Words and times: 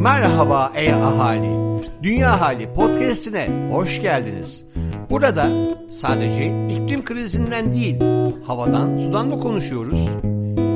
Merhaba 0.00 0.72
ey 0.74 0.94
ahali. 0.94 1.80
Dünya 2.02 2.40
Hali 2.40 2.72
podcast'ine 2.72 3.48
hoş 3.72 4.02
geldiniz. 4.02 4.64
Burada 5.10 5.46
sadece 5.90 6.66
iklim 6.68 7.04
krizinden 7.04 7.72
değil, 7.72 8.00
havadan, 8.46 8.98
sudan 8.98 9.30
da 9.30 9.40
konuşuyoruz. 9.40 10.08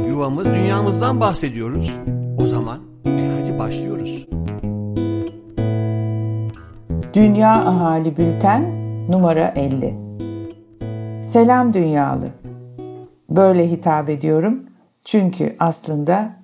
Yuvamız, 0.08 0.46
dünyamızdan 0.46 1.20
bahsediyoruz. 1.20 1.92
O 2.38 2.46
zaman 2.46 2.78
e 3.06 3.40
hadi 3.40 3.58
başlıyoruz. 3.58 4.26
Dünya 7.14 7.52
Ahali 7.52 8.16
Bülten 8.16 8.72
numara 9.08 9.52
50 9.56 9.94
Selam 11.24 11.74
dünyalı. 11.74 12.30
Böyle 13.30 13.70
hitap 13.70 14.08
ediyorum 14.08 14.62
çünkü 15.04 15.56
aslında 15.58 16.36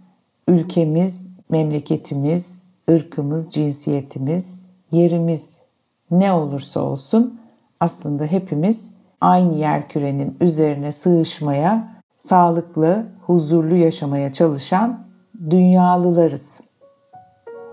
ülkemiz, 0.49 1.31
memleketimiz, 1.51 2.66
ırkımız, 2.91 3.49
cinsiyetimiz, 3.49 4.67
yerimiz 4.91 5.63
ne 6.11 6.33
olursa 6.33 6.81
olsun 6.81 7.41
aslında 7.81 8.25
hepimiz 8.25 8.95
aynı 9.21 9.55
yer 9.55 9.89
kürenin 9.89 10.37
üzerine 10.41 10.93
sığışmaya, 10.93 12.03
sağlıklı, 12.17 13.07
huzurlu 13.27 13.77
yaşamaya 13.77 14.33
çalışan 14.33 15.07
dünyalılarız. 15.51 16.61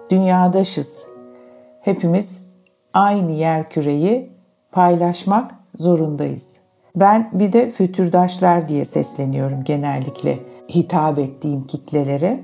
Dünyadaşız. 0.09 1.07
Hepimiz 1.81 2.47
aynı 2.93 3.31
yer 3.31 3.69
küreyi 3.69 4.31
paylaşmak 4.71 5.51
zorundayız. 5.75 6.59
Ben 6.95 7.29
bir 7.33 7.53
de 7.53 7.69
fütürdaşlar 7.69 8.67
diye 8.67 8.85
sesleniyorum 8.85 9.63
genellikle 9.63 10.39
hitap 10.69 11.19
ettiğim 11.19 11.63
kitlelere. 11.63 12.43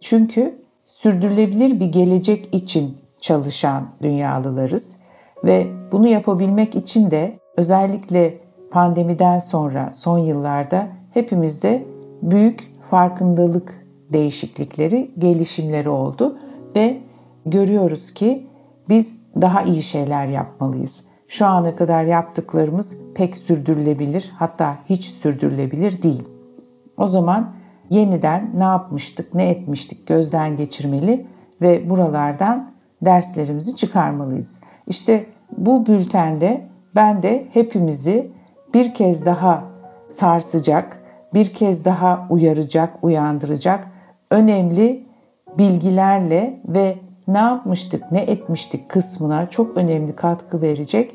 Çünkü 0.00 0.63
sürdürülebilir 0.86 1.80
bir 1.80 1.86
gelecek 1.86 2.54
için 2.54 2.98
çalışan 3.20 3.88
dünyalılarız 4.02 4.96
ve 5.44 5.66
bunu 5.92 6.08
yapabilmek 6.08 6.74
için 6.74 7.10
de 7.10 7.38
özellikle 7.56 8.38
pandemiden 8.70 9.38
sonra 9.38 9.90
son 9.92 10.18
yıllarda 10.18 10.88
hepimizde 11.14 11.84
büyük 12.22 12.72
farkındalık 12.82 13.86
değişiklikleri, 14.12 15.10
gelişimleri 15.18 15.88
oldu 15.88 16.38
ve 16.76 17.00
görüyoruz 17.46 18.14
ki 18.14 18.46
biz 18.88 19.20
daha 19.40 19.62
iyi 19.62 19.82
şeyler 19.82 20.26
yapmalıyız. 20.26 21.06
Şu 21.28 21.46
ana 21.46 21.76
kadar 21.76 22.04
yaptıklarımız 22.04 22.98
pek 23.14 23.36
sürdürülebilir, 23.36 24.32
hatta 24.38 24.76
hiç 24.88 25.04
sürdürülebilir 25.04 26.02
değil. 26.02 26.22
O 26.96 27.06
zaman 27.06 27.54
yeniden 27.90 28.50
ne 28.54 28.64
yapmıştık, 28.64 29.34
ne 29.34 29.50
etmiştik 29.50 30.06
gözden 30.06 30.56
geçirmeli 30.56 31.26
ve 31.62 31.90
buralardan 31.90 32.70
derslerimizi 33.02 33.76
çıkarmalıyız. 33.76 34.60
İşte 34.86 35.26
bu 35.56 35.86
bültende 35.86 36.68
ben 36.94 37.22
de 37.22 37.46
hepimizi 37.52 38.30
bir 38.74 38.94
kez 38.94 39.26
daha 39.26 39.64
sarsacak, 40.06 41.02
bir 41.34 41.54
kez 41.54 41.84
daha 41.84 42.26
uyaracak, 42.30 43.04
uyandıracak 43.04 43.88
önemli 44.30 45.06
bilgilerle 45.58 46.60
ve 46.68 46.96
ne 47.28 47.38
yapmıştık, 47.38 48.12
ne 48.12 48.20
etmiştik 48.20 48.88
kısmına 48.88 49.50
çok 49.50 49.76
önemli 49.76 50.16
katkı 50.16 50.62
verecek 50.62 51.14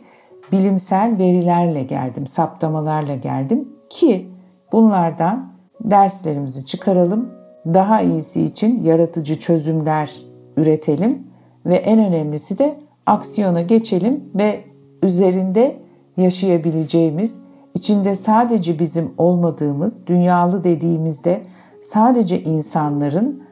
bilimsel 0.51 1.17
verilerle 1.17 1.83
geldim, 1.83 2.27
saptamalarla 2.27 3.15
geldim 3.15 3.69
ki 3.89 4.29
bunlardan 4.71 5.53
derslerimizi 5.83 6.65
çıkaralım, 6.65 7.29
daha 7.65 8.01
iyisi 8.01 8.41
için 8.41 8.83
yaratıcı 8.83 9.39
çözümler 9.39 10.15
üretelim 10.57 11.27
ve 11.65 11.75
en 11.75 11.99
önemlisi 11.99 12.59
de 12.59 12.79
aksiyona 13.05 13.61
geçelim 13.61 14.23
ve 14.35 14.63
üzerinde 15.03 15.79
yaşayabileceğimiz, 16.17 17.43
içinde 17.73 18.15
sadece 18.15 18.79
bizim 18.79 19.11
olmadığımız, 19.17 20.07
dünyalı 20.07 20.63
dediğimizde 20.63 21.41
sadece 21.83 22.43
insanların 22.43 23.43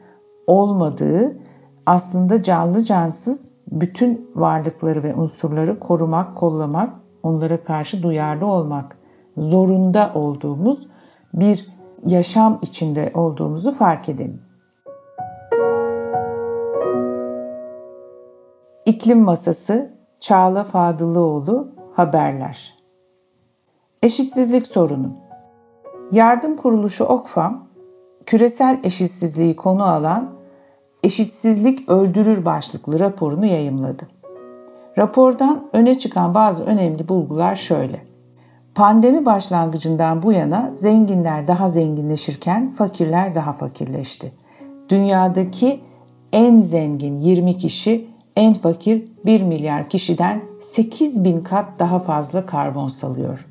olmadığı, 0.46 1.38
aslında 1.86 2.42
canlı 2.42 2.84
cansız 2.84 3.54
bütün 3.72 4.30
varlıkları 4.34 5.02
ve 5.02 5.14
unsurları 5.14 5.80
korumak, 5.80 6.36
kollamak, 6.36 6.94
onlara 7.22 7.64
karşı 7.64 8.02
duyarlı 8.02 8.46
olmak 8.46 8.98
zorunda 9.36 10.10
olduğumuz 10.14 10.88
bir 11.34 11.77
yaşam 12.06 12.58
içinde 12.62 13.10
olduğumuzu 13.14 13.72
fark 13.72 14.08
edelim. 14.08 14.40
İklim 18.86 19.20
Masası 19.20 19.90
Çağla 20.20 20.64
Fadıllıoğlu 20.64 21.68
Haberler 21.94 22.74
Eşitsizlik 24.02 24.66
sorunu 24.66 25.16
Yardım 26.12 26.56
Kuruluşu 26.56 27.04
Okfam, 27.04 27.68
küresel 28.26 28.80
eşitsizliği 28.84 29.56
konu 29.56 29.84
alan 29.84 30.30
Eşitsizlik 31.02 31.88
Öldürür 31.88 32.44
başlıklı 32.44 33.00
raporunu 33.00 33.46
yayımladı. 33.46 34.08
Rapordan 34.98 35.68
öne 35.72 35.98
çıkan 35.98 36.34
bazı 36.34 36.64
önemli 36.64 37.08
bulgular 37.08 37.56
şöyle. 37.56 38.07
Pandemi 38.78 39.26
başlangıcından 39.26 40.22
bu 40.22 40.32
yana 40.32 40.72
zenginler 40.74 41.48
daha 41.48 41.70
zenginleşirken 41.70 42.74
fakirler 42.74 43.34
daha 43.34 43.52
fakirleşti. 43.52 44.32
Dünyadaki 44.88 45.80
en 46.32 46.60
zengin 46.60 47.16
20 47.16 47.56
kişi 47.56 48.06
en 48.36 48.54
fakir 48.54 49.08
1 49.24 49.42
milyar 49.42 49.88
kişiden 49.88 50.42
8 50.60 51.24
bin 51.24 51.40
kat 51.40 51.68
daha 51.78 51.98
fazla 51.98 52.46
karbon 52.46 52.88
salıyor. 52.88 53.48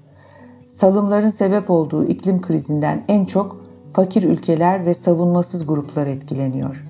Salımların 0.68 1.30
sebep 1.30 1.70
olduğu 1.70 2.06
iklim 2.06 2.42
krizinden 2.42 3.04
en 3.08 3.26
çok 3.26 3.66
fakir 3.94 4.24
ülkeler 4.24 4.86
ve 4.86 4.94
savunmasız 4.94 5.68
gruplar 5.68 6.08
etkileniyor. 6.08 6.88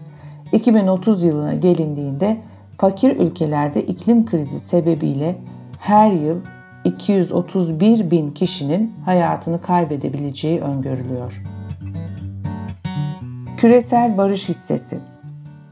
2030 0.52 1.24
yılına 1.24 1.54
gelindiğinde 1.54 2.38
fakir 2.78 3.20
ülkelerde 3.20 3.84
iklim 3.84 4.26
krizi 4.26 4.60
sebebiyle 4.60 5.36
her 5.80 6.12
yıl 6.12 6.38
231 6.88 8.12
bin 8.12 8.32
kişinin 8.32 8.94
hayatını 9.06 9.62
kaybedebileceği 9.62 10.62
öngörülüyor. 10.62 11.44
Küresel 13.58 14.18
Barış 14.18 14.50
Hissesi 14.50 15.00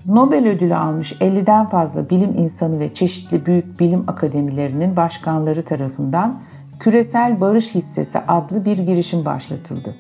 Nobel 0.08 0.48
ödülü 0.48 0.76
almış 0.76 1.14
50'den 1.14 1.66
fazla 1.66 2.10
bilim 2.10 2.34
insanı 2.38 2.80
ve 2.80 2.94
çeşitli 2.94 3.46
büyük 3.46 3.80
bilim 3.80 4.04
akademilerinin 4.08 4.96
başkanları 4.96 5.66
tarafından 5.66 6.40
Küresel 6.80 7.42
Barış 7.42 7.76
Hissesi 7.76 8.20
adlı 8.20 8.66
bir 8.66 8.78
girişim 8.78 9.26
başlatıldı. 9.26 9.96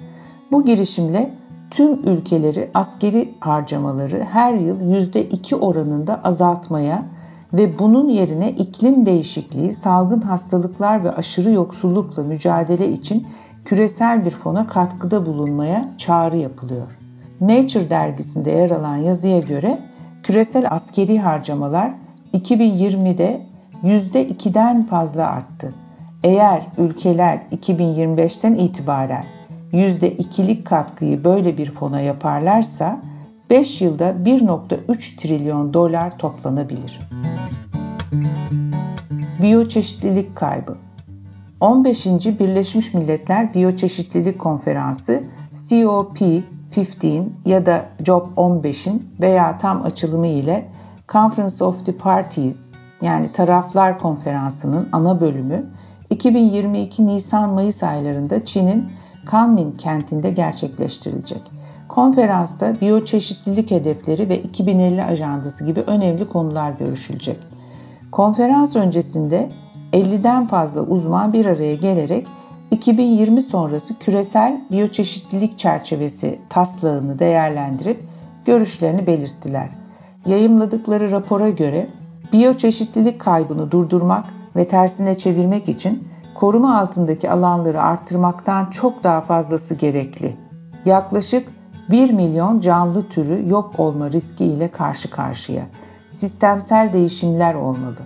Bu 0.52 0.66
girişimle 0.66 1.32
tüm 1.72 2.08
ülkeleri 2.08 2.70
askeri 2.74 3.34
harcamaları 3.40 4.24
her 4.32 4.54
yıl 4.54 4.80
%2 4.80 5.56
oranında 5.56 6.24
azaltmaya 6.24 7.06
ve 7.56 7.80
bunun 7.80 8.10
yerine 8.10 8.52
iklim 8.52 9.06
değişikliği, 9.06 9.74
salgın 9.74 10.22
hastalıklar 10.22 11.04
ve 11.04 11.12
aşırı 11.12 11.52
yoksullukla 11.52 12.24
mücadele 12.24 12.92
için 12.92 13.28
küresel 13.66 14.26
bir 14.26 14.32
fona 14.32 14.68
katkıda 14.68 15.26
bulunmaya 15.26 15.90
çağrı 15.98 16.38
yapılıyor. 16.38 17.00
Nature 17.42 17.90
dergisinde 17.90 18.52
yer 18.52 18.70
alan 18.70 18.98
yazıya 18.98 19.40
göre 19.40 19.80
küresel 20.24 20.72
askeri 20.72 21.20
harcamalar 21.20 21.94
2020'de 22.34 23.42
%2'den 23.84 24.86
fazla 24.86 25.28
arttı. 25.28 25.74
Eğer 26.24 26.62
ülkeler 26.78 27.42
2025'ten 27.52 28.56
itibaren 28.56 29.26
%2'lik 29.74 30.66
katkıyı 30.66 31.24
böyle 31.24 31.58
bir 31.58 31.72
fona 31.72 32.00
yaparlarsa 32.00 33.00
5 33.50 33.82
yılda 33.82 34.10
1.3 34.12 35.18
trilyon 35.18 35.74
dolar 35.74 36.18
toplanabilir. 36.18 37.00
Biyoçeşitlilik 39.42 40.36
kaybı 40.36 40.78
15. 41.60 42.06
Birleşmiş 42.06 42.94
Milletler 42.94 43.54
Biyoçeşitlilik 43.54 44.40
Konferansı 44.40 45.24
COP15 45.54 47.28
ya 47.46 47.66
da 47.66 47.86
COP15'in 48.02 49.08
veya 49.22 49.58
tam 49.58 49.84
açılımı 49.84 50.28
ile 50.28 50.68
Conference 51.10 51.64
of 51.64 51.86
the 51.86 51.92
Parties 51.92 52.72
yani 53.02 53.32
Taraflar 53.32 54.00
Konferansı'nın 54.00 54.90
ana 54.92 55.22
bölümü 55.22 55.66
2022 56.10 57.06
Nisan-Mayıs 57.06 57.84
aylarında 57.84 58.46
Çin'in 58.46 58.90
Kanmin 59.26 59.72
kentinde 59.72 60.32
gerçekleştirilecek. 60.32 61.42
Konferansta 61.88 62.82
biyoçeşitlilik 62.82 63.72
hedefleri 63.72 64.30
ve 64.30 64.42
2050 64.42 65.04
ajandası 65.04 65.66
gibi 65.66 65.80
önemli 65.80 66.30
konular 66.30 66.72
görüşülecek. 66.72 67.55
Konferans 68.16 68.76
öncesinde 68.76 69.50
50'den 69.94 70.48
fazla 70.48 70.82
uzman 70.82 71.34
bir 71.34 71.46
araya 71.46 71.76
gelerek 71.76 72.28
2020 72.72 73.42
sonrası 73.42 74.00
küresel 74.00 74.62
biyoçeşitlilik 74.72 75.60
çerçevesi 75.60 76.40
taslağını 76.50 77.20
değerlendirip 77.20 78.04
görüşlerini 78.46 79.08
belirttiler. 79.08 79.70
yayımladıkları 80.26 81.12
rapora 81.12 81.50
göre 81.50 81.90
biyoçeşitlilik 82.34 83.22
kaybını 83.22 83.72
durdurmak 83.72 84.26
ve 84.56 84.66
tersine 84.68 85.18
çevirmek 85.18 85.70
için 85.70 86.08
koruma 86.36 86.80
altındaki 86.80 87.32
alanları 87.32 87.82
artırmaktan 87.82 88.70
çok 88.70 89.04
daha 89.04 89.22
fazlası 89.22 89.76
gerekli. 89.76 90.38
Yaklaşık 90.86 91.48
1 91.90 92.12
milyon 92.12 92.60
canlı 92.60 93.10
türü 93.10 93.50
yok 93.50 93.80
olma 93.80 94.12
riski 94.12 94.46
ile 94.46 94.72
karşı 94.72 95.10
karşıya. 95.10 95.66
Sistemsel 96.16 96.94
değişimler 96.94 97.56
olmalı. 97.56 97.98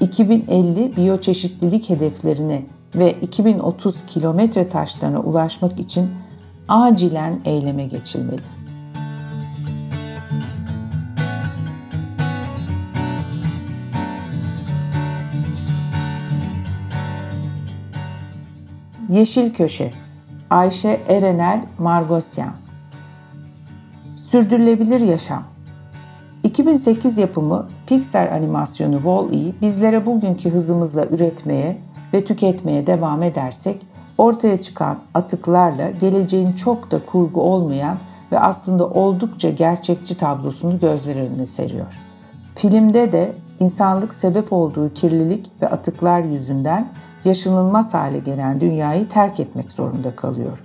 2050 0.00 0.96
biyoçeşitlilik 0.96 1.90
hedeflerine 1.90 2.62
ve 2.94 3.12
2030 3.12 4.06
kilometre 4.06 4.68
taşlarına 4.68 5.20
ulaşmak 5.20 5.80
için 5.80 6.10
acilen 6.68 7.40
eyleme 7.44 7.84
geçilmeli. 7.84 8.40
Yeşil 19.08 19.54
Köşe 19.54 19.92
Ayşe 20.50 21.00
Erenel 21.08 21.64
Margosyan 21.78 22.52
Sürdürülebilir 24.14 25.00
Yaşam 25.00 25.53
2008 26.44 27.18
yapımı 27.18 27.66
Pixar 27.86 28.28
animasyonu 28.28 28.94
Wall-E 28.94 29.60
bizlere 29.60 30.06
bugünkü 30.06 30.50
hızımızla 30.50 31.06
üretmeye 31.06 31.78
ve 32.14 32.24
tüketmeye 32.24 32.86
devam 32.86 33.22
edersek 33.22 33.86
ortaya 34.18 34.60
çıkan 34.60 34.98
atıklarla 35.14 35.90
geleceğin 35.90 36.52
çok 36.52 36.90
da 36.90 36.98
kurgu 37.06 37.40
olmayan 37.40 37.96
ve 38.32 38.38
aslında 38.38 38.86
oldukça 38.88 39.50
gerçekçi 39.50 40.16
tablosunu 40.16 40.80
gözler 40.80 41.16
önüne 41.16 41.46
seriyor. 41.46 42.00
Filmde 42.54 43.12
de 43.12 43.32
insanlık 43.60 44.14
sebep 44.14 44.52
olduğu 44.52 44.94
kirlilik 44.94 45.50
ve 45.62 45.68
atıklar 45.68 46.20
yüzünden 46.20 46.88
yaşanılmaz 47.24 47.94
hale 47.94 48.18
gelen 48.18 48.60
dünyayı 48.60 49.08
terk 49.08 49.40
etmek 49.40 49.72
zorunda 49.72 50.16
kalıyor. 50.16 50.64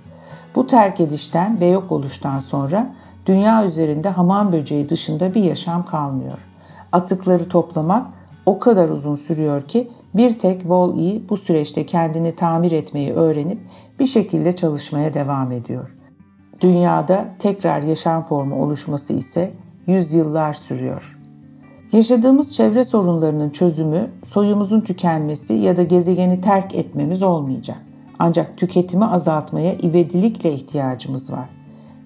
Bu 0.54 0.66
terk 0.66 1.00
edişten 1.00 1.60
ve 1.60 1.66
yok 1.66 1.92
oluştan 1.92 2.38
sonra 2.38 2.90
dünya 3.26 3.64
üzerinde 3.64 4.08
hamam 4.08 4.52
böceği 4.52 4.88
dışında 4.88 5.34
bir 5.34 5.42
yaşam 5.42 5.84
kalmıyor. 5.84 6.46
Atıkları 6.92 7.48
toplamak 7.48 8.06
o 8.46 8.58
kadar 8.58 8.88
uzun 8.88 9.14
sürüyor 9.14 9.62
ki 9.62 9.90
bir 10.14 10.38
tek 10.38 10.60
Wall-E 10.60 11.28
bu 11.28 11.36
süreçte 11.36 11.86
kendini 11.86 12.36
tamir 12.36 12.72
etmeyi 12.72 13.12
öğrenip 13.12 13.58
bir 13.98 14.06
şekilde 14.06 14.56
çalışmaya 14.56 15.14
devam 15.14 15.52
ediyor. 15.52 15.96
Dünyada 16.60 17.24
tekrar 17.38 17.82
yaşam 17.82 18.24
formu 18.24 18.62
oluşması 18.62 19.14
ise 19.14 19.50
yüzyıllar 19.86 20.52
sürüyor. 20.52 21.18
Yaşadığımız 21.92 22.54
çevre 22.54 22.84
sorunlarının 22.84 23.50
çözümü 23.50 24.10
soyumuzun 24.24 24.80
tükenmesi 24.80 25.54
ya 25.54 25.76
da 25.76 25.82
gezegeni 25.82 26.40
terk 26.40 26.74
etmemiz 26.74 27.22
olmayacak. 27.22 27.78
Ancak 28.18 28.56
tüketimi 28.56 29.04
azaltmaya 29.04 29.74
ivedilikle 29.74 30.52
ihtiyacımız 30.52 31.32
var. 31.32 31.59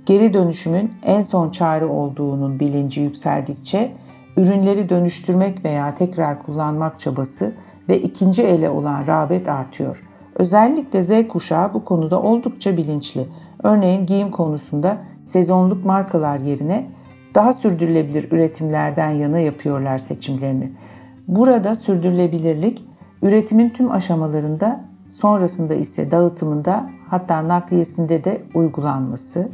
Geri 0.07 0.35
dönüşümün 0.35 0.93
en 1.03 1.21
son 1.21 1.51
çare 1.51 1.85
olduğunun 1.85 2.61
bilinci 2.61 3.01
yükseldikçe 3.01 3.93
ürünleri 4.37 4.89
dönüştürmek 4.89 5.65
veya 5.65 5.95
tekrar 5.95 6.43
kullanmak 6.43 7.01
çabası 7.01 7.53
ve 7.89 8.01
ikinci 8.01 8.43
ele 8.43 8.71
olan 8.71 9.07
rağbet 9.07 9.49
artıyor. 9.49 10.03
Özellikle 10.35 11.03
Z 11.03 11.29
kuşağı 11.29 11.75
bu 11.75 11.85
konuda 11.85 12.23
oldukça 12.23 12.77
bilinçli. 12.77 13.27
Örneğin 13.63 14.07
giyim 14.07 14.31
konusunda 14.31 14.97
sezonluk 15.25 15.85
markalar 15.85 16.39
yerine 16.39 16.87
daha 17.35 17.53
sürdürülebilir 17.53 18.33
üretimlerden 18.33 19.11
yana 19.11 19.39
yapıyorlar 19.39 19.99
seçimlerini. 19.99 20.73
Burada 21.29 21.75
sürdürülebilirlik 21.75 22.85
üretimin 23.23 23.71
tüm 23.71 23.91
aşamalarında 23.91 24.81
sonrasında 25.11 25.75
ise 25.75 26.11
dağıtımında 26.11 26.91
hatta 27.09 27.49
nakliyesinde 27.49 28.25
de 28.25 28.43
uygulanması, 28.55 29.49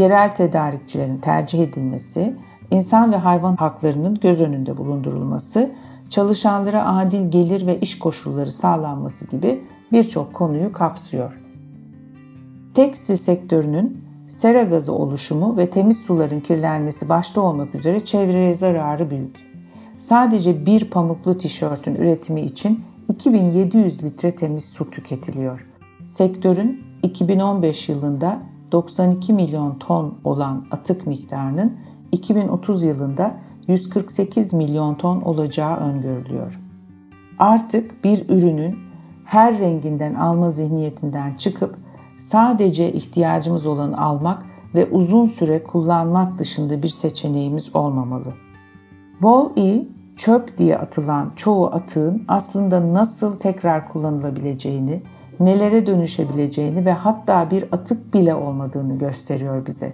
yerel 0.00 0.34
tedarikçilerin 0.34 1.18
tercih 1.18 1.62
edilmesi, 1.62 2.36
insan 2.70 3.12
ve 3.12 3.16
hayvan 3.16 3.56
haklarının 3.56 4.18
göz 4.20 4.40
önünde 4.40 4.76
bulundurulması, 4.76 5.70
çalışanlara 6.08 6.96
adil 6.96 7.30
gelir 7.30 7.66
ve 7.66 7.80
iş 7.80 7.98
koşulları 7.98 8.50
sağlanması 8.50 9.30
gibi 9.30 9.64
birçok 9.92 10.34
konuyu 10.34 10.72
kapsıyor. 10.72 11.40
Tekstil 12.74 13.16
sektörünün 13.16 14.04
sera 14.28 14.62
gazı 14.62 14.92
oluşumu 14.92 15.56
ve 15.56 15.70
temiz 15.70 15.96
suların 15.96 16.40
kirlenmesi 16.40 17.08
başta 17.08 17.40
olmak 17.40 17.74
üzere 17.74 18.04
çevreye 18.04 18.54
zararı 18.54 19.10
büyük. 19.10 19.36
Sadece 19.98 20.66
bir 20.66 20.90
pamuklu 20.90 21.38
tişörtün 21.38 21.94
üretimi 21.94 22.40
için 22.40 22.84
2700 23.08 24.04
litre 24.04 24.34
temiz 24.34 24.64
su 24.64 24.90
tüketiliyor. 24.90 25.66
Sektörün 26.06 26.80
2015 27.02 27.88
yılında 27.88 28.42
92 28.72 29.32
milyon 29.32 29.78
ton 29.78 30.14
olan 30.24 30.66
atık 30.70 31.06
miktarının 31.06 31.76
2030 32.12 32.82
yılında 32.82 33.36
148 33.68 34.54
milyon 34.54 34.94
ton 34.94 35.20
olacağı 35.20 35.76
öngörülüyor. 35.76 36.60
Artık 37.38 38.04
bir 38.04 38.28
ürünün 38.28 38.78
her 39.24 39.58
renginden 39.58 40.14
alma 40.14 40.50
zihniyetinden 40.50 41.34
çıkıp 41.34 41.76
sadece 42.18 42.92
ihtiyacımız 42.92 43.66
olanı 43.66 43.98
almak 43.98 44.42
ve 44.74 44.86
uzun 44.90 45.26
süre 45.26 45.62
kullanmak 45.62 46.38
dışında 46.38 46.82
bir 46.82 46.88
seçeneğimiz 46.88 47.76
olmamalı. 47.76 48.34
Wall-E, 49.12 49.86
çöp 50.16 50.58
diye 50.58 50.78
atılan 50.78 51.32
çoğu 51.36 51.66
atığın 51.66 52.24
aslında 52.28 52.94
nasıl 52.94 53.36
tekrar 53.36 53.92
kullanılabileceğini, 53.92 55.02
nelere 55.40 55.86
dönüşebileceğini 55.86 56.84
ve 56.84 56.92
hatta 56.92 57.50
bir 57.50 57.64
atık 57.72 58.14
bile 58.14 58.34
olmadığını 58.34 58.98
gösteriyor 58.98 59.66
bize. 59.66 59.92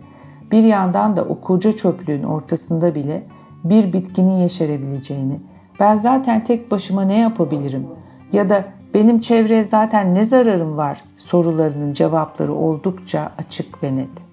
Bir 0.52 0.62
yandan 0.62 1.16
da 1.16 1.24
o 1.24 1.40
koca 1.40 1.76
çöplüğün 1.76 2.22
ortasında 2.22 2.94
bile 2.94 3.22
bir 3.64 3.92
bitkinin 3.92 4.32
yeşerebileceğini, 4.32 5.40
ben 5.80 5.96
zaten 5.96 6.44
tek 6.44 6.70
başıma 6.70 7.02
ne 7.02 7.18
yapabilirim 7.18 7.86
ya 8.32 8.50
da 8.50 8.64
benim 8.94 9.20
çevreye 9.20 9.64
zaten 9.64 10.14
ne 10.14 10.24
zararım 10.24 10.76
var 10.76 11.02
sorularının 11.16 11.92
cevapları 11.92 12.54
oldukça 12.54 13.32
açık 13.38 13.82
ve 13.82 13.96
net. 13.96 14.26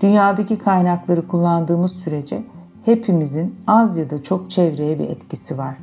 Dünyadaki 0.00 0.58
kaynakları 0.58 1.28
kullandığımız 1.28 1.92
sürece 1.92 2.42
hepimizin 2.84 3.54
az 3.66 3.96
ya 3.96 4.10
da 4.10 4.22
çok 4.22 4.50
çevreye 4.50 4.98
bir 4.98 5.08
etkisi 5.08 5.58
var. 5.58 5.76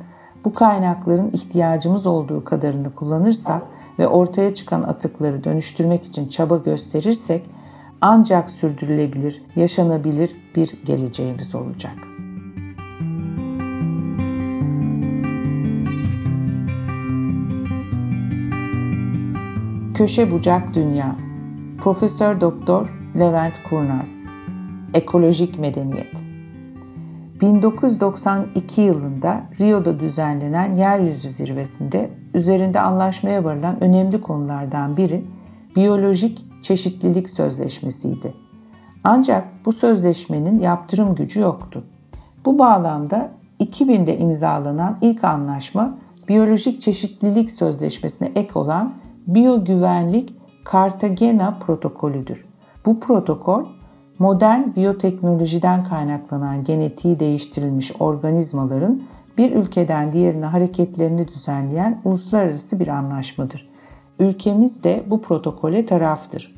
Bu 0.44 0.54
kaynakların 0.54 1.30
ihtiyacımız 1.32 2.06
olduğu 2.06 2.44
kadarını 2.44 2.94
kullanırsak 2.94 3.62
ve 4.00 4.08
ortaya 4.08 4.54
çıkan 4.54 4.82
atıkları 4.82 5.44
dönüştürmek 5.44 6.04
için 6.04 6.28
çaba 6.28 6.56
gösterirsek 6.56 7.44
ancak 8.00 8.50
sürdürülebilir, 8.50 9.42
yaşanabilir 9.56 10.30
bir 10.56 10.84
geleceğimiz 10.84 11.54
olacak. 11.54 11.94
Köşe 19.94 20.30
Bucak 20.30 20.74
Dünya. 20.74 21.16
Profesör 21.78 22.40
Doktor 22.40 22.88
Levent 23.18 23.54
Kurnaz. 23.70 24.22
Ekolojik 24.94 25.58
Medeniyet. 25.58 26.24
1992 27.40 28.80
yılında 28.80 29.42
Rio'da 29.60 30.00
düzenlenen 30.00 30.72
Yeryüzü 30.72 31.28
Zirvesi'nde 31.28 32.19
üzerinde 32.34 32.80
anlaşmaya 32.80 33.44
varılan 33.44 33.84
önemli 33.84 34.20
konulardan 34.20 34.96
biri 34.96 35.24
biyolojik 35.76 36.44
çeşitlilik 36.62 37.30
sözleşmesiydi. 37.30 38.34
Ancak 39.04 39.48
bu 39.64 39.72
sözleşmenin 39.72 40.60
yaptırım 40.60 41.14
gücü 41.14 41.40
yoktu. 41.40 41.84
Bu 42.44 42.58
bağlamda 42.58 43.30
2000'de 43.60 44.18
imzalanan 44.18 44.98
ilk 45.00 45.24
anlaşma 45.24 45.98
biyolojik 46.28 46.80
çeşitlilik 46.80 47.50
sözleşmesine 47.50 48.32
ek 48.34 48.50
olan 48.54 48.92
Biyogüvenlik 49.26 50.34
Cartagena 50.72 51.58
protokolüdür. 51.66 52.44
Bu 52.86 53.00
protokol 53.00 53.64
modern 54.18 54.74
biyoteknolojiden 54.76 55.84
kaynaklanan 55.84 56.64
genetiği 56.64 57.20
değiştirilmiş 57.20 57.92
organizmaların 58.00 59.02
bir 59.40 59.56
ülkeden 59.56 60.12
diğerine 60.12 60.46
hareketlerini 60.46 61.28
düzenleyen 61.28 62.00
uluslararası 62.04 62.80
bir 62.80 62.88
anlaşmadır. 62.88 63.68
Ülkemiz 64.18 64.84
de 64.84 65.02
bu 65.06 65.20
protokole 65.20 65.86
taraftır. 65.86 66.56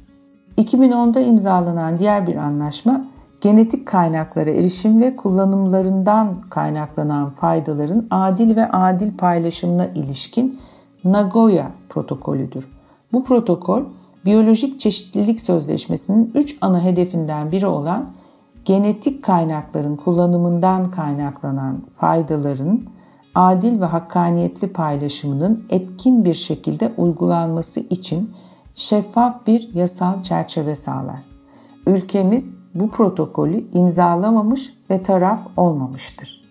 2010'da 0.58 1.20
imzalanan 1.20 1.98
diğer 1.98 2.26
bir 2.26 2.36
anlaşma 2.36 3.04
genetik 3.40 3.86
kaynaklara 3.86 4.50
erişim 4.50 5.00
ve 5.00 5.16
kullanımlarından 5.16 6.40
kaynaklanan 6.50 7.30
faydaların 7.30 8.06
adil 8.10 8.56
ve 8.56 8.68
adil 8.70 9.16
paylaşımına 9.16 9.86
ilişkin 9.86 10.60
Nagoya 11.04 11.70
protokolüdür. 11.88 12.68
Bu 13.12 13.24
protokol 13.24 13.82
biyolojik 14.24 14.80
çeşitlilik 14.80 15.40
sözleşmesinin 15.40 16.32
üç 16.34 16.58
ana 16.60 16.82
hedefinden 16.82 17.52
biri 17.52 17.66
olan 17.66 18.10
genetik 18.64 19.24
kaynakların 19.24 19.96
kullanımından 19.96 20.90
kaynaklanan 20.90 21.82
faydaların 21.96 22.84
adil 23.34 23.80
ve 23.80 23.84
hakkaniyetli 23.84 24.72
paylaşımının 24.72 25.64
etkin 25.70 26.24
bir 26.24 26.34
şekilde 26.34 26.92
uygulanması 26.96 27.80
için 27.80 28.30
şeffaf 28.74 29.46
bir 29.46 29.74
yasal 29.74 30.22
çerçeve 30.22 30.74
sağlar. 30.74 31.22
Ülkemiz 31.86 32.56
bu 32.74 32.90
protokolü 32.90 33.64
imzalamamış 33.72 34.74
ve 34.90 35.02
taraf 35.02 35.40
olmamıştır. 35.56 36.42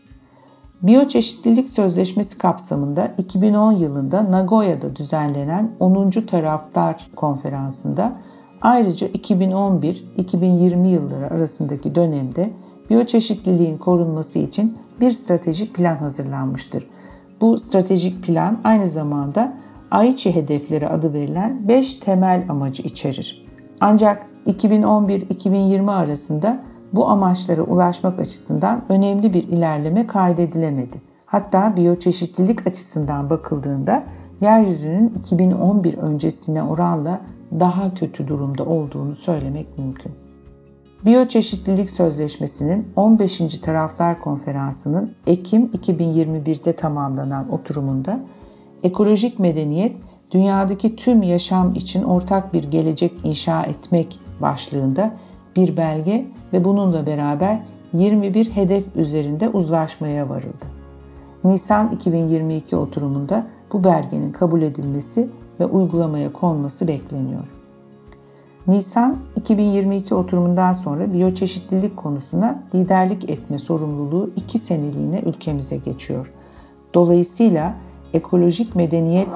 Biyoçeşitlilik 0.82 1.70
Sözleşmesi 1.70 2.38
kapsamında 2.38 3.12
2010 3.18 3.72
yılında 3.72 4.32
Nagoya'da 4.32 4.96
düzenlenen 4.96 5.72
10. 5.80 6.10
Taraftar 6.10 7.08
Konferansı'nda 7.16 8.14
ayrıca 8.62 9.08
2011-2020 9.08 10.88
yılları 10.88 11.28
arasındaki 11.32 11.96
dönemde 11.96 12.50
biyoçeşitliliğin 12.90 13.78
korunması 13.78 14.40
için 14.40 14.78
bir 15.00 15.12
stratejik 15.12 15.76
plan 15.76 15.96
hazırlanmıştır. 15.96 16.88
Bu 17.42 17.58
stratejik 17.58 18.24
plan 18.24 18.58
aynı 18.64 18.88
zamanda 18.88 19.54
Aichi 19.92 20.36
hedefleri 20.36 20.90
adı 20.90 21.14
verilen 21.14 21.68
5 21.68 21.96
temel 21.96 22.46
amacı 22.50 22.84
içerir. 22.84 23.46
Ancak 23.80 24.26
2011-2020 24.48 25.92
arasında 25.92 26.60
bu 26.94 27.10
amaçlara 27.10 27.62
ulaşmak 27.62 28.20
açısından 28.20 28.82
önemli 28.90 29.34
bir 29.34 29.44
ilerleme 29.44 30.08
kaydedilemedi. 30.08 31.02
Hatta 31.26 31.76
biyoçeşitlilik 31.76 32.68
açısından 32.68 33.30
bakıldığında 33.30 34.04
yeryüzünün 34.42 35.14
2011 35.20 35.98
öncesine 35.98 36.64
oranla 36.64 37.22
daha 37.60 37.94
kötü 37.94 38.28
durumda 38.28 38.66
olduğunu 38.66 39.16
söylemek 39.16 39.78
mümkün. 39.78 40.12
Biyoçeşitlilik 41.06 41.90
Sözleşmesi'nin 41.90 42.88
15. 42.96 43.38
Taraflar 43.38 44.22
Konferansı'nın 44.22 45.12
Ekim 45.28 45.66
2021'de 45.66 46.76
tamamlanan 46.76 47.52
oturumunda 47.52 48.20
ekolojik 48.84 49.40
medeniyet 49.40 49.96
dünyadaki 50.32 50.96
tüm 50.96 51.24
yaşam 51.24 51.74
için 51.74 52.04
ortak 52.04 52.54
bir 52.54 52.64
gelecek 52.64 53.12
inşa 53.24 53.64
etmek 53.64 54.20
başlığında 54.42 55.12
bir 55.56 55.78
belge 55.78 56.26
ve 56.54 56.66
bununla 56.66 57.08
beraber 57.08 57.64
21 57.94 58.52
hedef 58.52 58.96
üzerinde 58.96 59.50
uzlaşmaya 59.50 60.30
varıldı. 60.30 60.66
Nisan 61.44 61.92
2022 61.92 62.76
oturumunda 62.76 63.48
bu 63.74 63.84
belgenin 63.84 64.32
kabul 64.32 64.62
edilmesi 64.62 65.30
ve 65.62 65.66
uygulamaya 65.66 66.34
konması 66.34 66.88
bekleniyor. 66.88 67.54
Nisan 68.68 69.18
2022 69.36 70.16
oturumundan 70.16 70.74
sonra 70.74 71.14
biyoçeşitlilik 71.14 71.98
konusuna 71.98 72.64
liderlik 72.76 73.30
etme 73.30 73.60
sorumluluğu 73.60 74.32
iki 74.36 74.60
seneliğine 74.60 75.20
ülkemize 75.20 75.78
geçiyor. 75.78 76.34
Dolayısıyla 76.94 77.74
ekolojik 78.14 78.76
medeniyet 78.76 79.30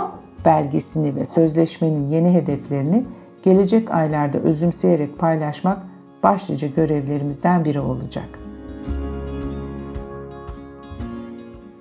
belgesini 0.45 1.15
ve 1.15 1.25
sözleşmenin 1.25 2.09
yeni 2.09 2.33
hedeflerini 2.33 3.05
gelecek 3.43 3.91
aylarda 3.91 4.37
özümseyerek 4.37 5.19
paylaşmak 5.19 5.77
başlıca 6.23 6.67
görevlerimizden 6.67 7.65
biri 7.65 7.79
olacak. 7.79 8.39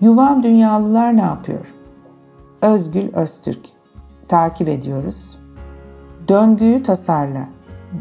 Yuvan 0.01 0.43
Dünyalılar 0.43 1.17
ne 1.17 1.23
yapıyor? 1.23 1.75
Özgül 2.63 3.15
Öztürk 3.15 3.75
takip 4.28 4.69
ediyoruz. 4.69 5.38
Döngüyü 6.28 6.83
tasarla. 6.83 7.49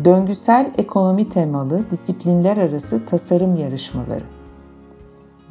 Döngüsel 0.06 0.72
ekonomi 0.78 1.30
temalı 1.30 1.90
disiplinler 1.92 2.58
arası 2.58 3.06
tasarım 3.06 3.56
yarışmaları. 3.56 4.24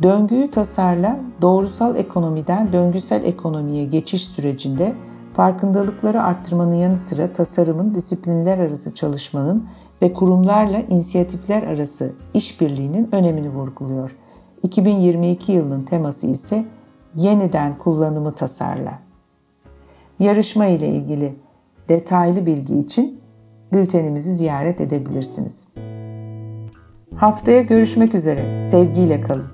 Döngüyü 0.03 0.51
tasarla, 0.51 1.21
doğrusal 1.43 1.97
ekonomiden 1.97 2.73
döngüsel 2.73 3.25
ekonomiye 3.25 3.85
geçiş 3.85 4.29
sürecinde 4.29 4.95
farkındalıkları 5.35 6.23
arttırmanın 6.23 6.75
yanı 6.75 6.97
sıra 6.97 7.33
tasarımın 7.33 7.95
disiplinler 7.95 8.59
arası 8.59 8.95
çalışmanın 8.95 9.69
ve 10.03 10.13
kurumlarla 10.13 10.79
inisiyatifler 10.79 11.63
arası 11.63 12.13
işbirliğinin 12.35 13.09
önemini 13.13 13.49
vurguluyor. 13.49 14.17
2022 14.63 15.53
yılının 15.53 15.85
teması 15.85 16.27
ise 16.27 16.65
yeniden 17.15 17.79
kullanımı 17.79 18.33
tasarla. 18.35 18.99
Yarışma 20.23 20.67
ile 20.67 20.89
ilgili 20.89 21.35
detaylı 21.89 22.47
bilgi 22.47 22.79
için 22.79 23.21
bültenimizi 23.73 24.35
ziyaret 24.35 24.81
edebilirsiniz. 24.81 25.69
Haftaya 27.17 27.63
görüşmek 27.63 28.15
üzere. 28.15 28.63
Sevgiyle 28.71 29.21
kalın. 29.21 29.47